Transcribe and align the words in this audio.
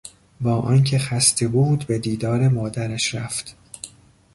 با 0.41 0.55
آنکه 0.59 0.99
خسته 0.99 1.47
بود 1.47 1.85
به 1.87 1.99
دیدار 1.99 2.47
مادرش 2.47 3.15
رفت. 3.15 3.55